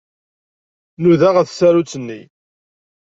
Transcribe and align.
Nudaɣ 1.01 1.33
ɣef 1.37 1.49
tsarut-nni. 1.49 2.21